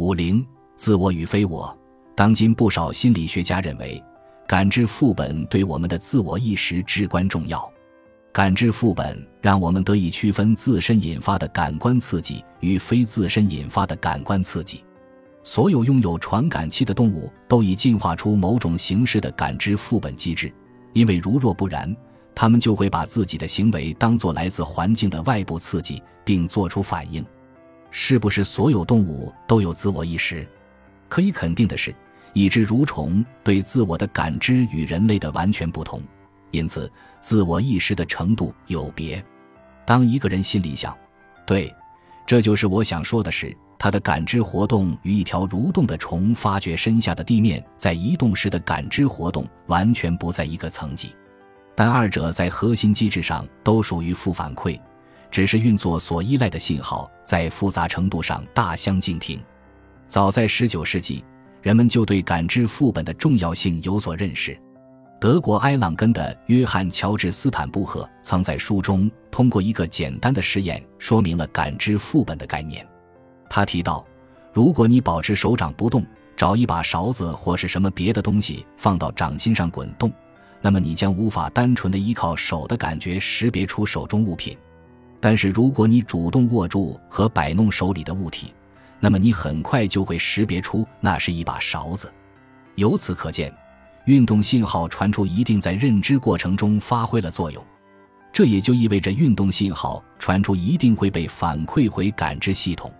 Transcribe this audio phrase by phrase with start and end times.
[0.00, 0.42] 五零
[0.76, 1.78] 自我与非我。
[2.16, 4.02] 当今不少心理学家认为，
[4.48, 7.70] 感知副本对我们的自我意识至关重要。
[8.32, 14.82] 感知副本让我们得以区分自身引发的感官刺激与非自身引发的感官刺激。
[15.44, 20.50] 所有拥有传感器的动物都已进化出某种形式的感知副本机制，
[20.94, 21.94] 因为如若不然，
[22.34, 27.22] 它们就会把自己的行为当作来自环境的外部刺激，并做出反应。
[27.90, 30.46] 是不是所有动物都有自我意识？
[31.08, 31.94] 可以肯定的是，
[32.32, 36.00] 已知蠕虫对自我的感知与人类的完全不同。
[36.52, 36.90] 因此，
[37.20, 39.24] 自我意识的程度有别。
[39.84, 40.96] 当一个人心里想
[41.46, 41.74] ：“对，
[42.26, 51.14] 这就是我想说的时”，他的感知活动与一条蠕动的虫发觉身下的地面在移动时的感知活动完全不在一个层级。
[51.74, 54.78] 但二者在核心机制上都属于负反馈，
[55.30, 59.40] 只是运作所依赖的信号在复杂程度上大相径庭。
[60.06, 61.24] 早在19世纪，
[61.62, 64.58] 人们就对感知副本的重要性有所认识。
[65.20, 72.86] 德国埃朗根的约翰·乔治·斯坦布赫曾在书中通过一个简单的实验说明了感知副本的概念。
[73.48, 74.04] 他提到，
[74.52, 76.04] 如果你保持手掌不动，
[76.36, 80.10] 找一把勺子或是什么别的东西放到掌心上滚动，
[80.62, 84.56] 那么你将无法单纯的依靠手的感觉识别出手中物品。
[85.20, 88.52] 但是如果你主动握住和摆弄手里的物体，
[88.98, 92.12] 那么你很快就会识别出那是一把勺子。
[92.74, 93.54] 由此可见。
[94.06, 97.62] 运动信号传出一定在认知过程中发挥了作用，
[98.32, 102.92] 这也就意味着运动信号传出一定会被反馈回感知系统。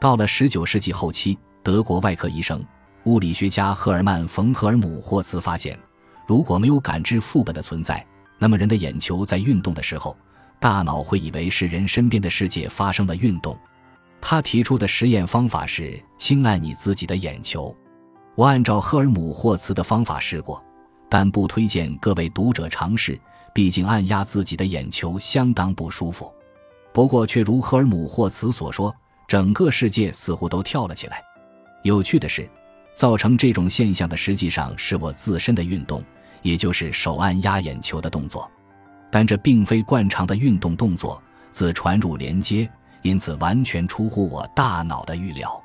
[0.00, 2.64] 到了十九世纪后期，德国外科医生、
[3.04, 5.78] 物理学家赫尔曼·冯·赫尔姆霍茨发现，
[6.26, 8.04] 如果没有感知副本的存在，
[8.38, 10.16] 那么人的眼球在运动的时候，
[10.60, 13.58] 大脑会以为是人身边的世界发生了运动。
[14.20, 17.74] 他提出的实验方法是轻按你自己的眼球。
[18.34, 20.62] 我按照赫尔姆霍茨的方法试过，
[21.08, 23.18] 但不推荐各位读者尝试，
[23.54, 26.30] 毕竟按压自己的眼球相当不舒服。
[26.92, 28.94] 不过，却如赫尔姆霍茨所说，
[29.26, 31.22] 整个世界似乎都跳了起来。
[31.82, 32.46] 有趣的是，
[32.94, 36.04] 造成这种现象的实际上是我自身的运动，
[36.42, 38.50] 也就是手按压眼球的动作。
[39.10, 42.70] 但这并非惯常的运动动作，自传入连接，
[43.02, 45.60] 因此完全出乎我大脑的预料。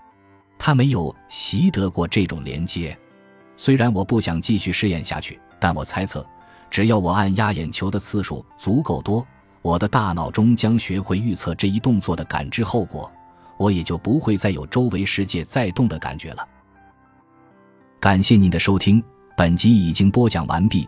[0.57, 2.97] 他没有习得过这种连接，
[3.56, 6.25] 虽然我不想继续试验下去，但我猜测，
[6.72, 9.25] 只要我按压眼球的次数足够多，
[9.62, 13.12] 我的大脑中将学会预测这一动作的感知后果，
[13.57, 16.47] 我也就不会再有周围世界在动的感觉了。
[18.00, 19.03] 感谢您的收听，
[19.35, 20.88] 本集已经播讲完毕，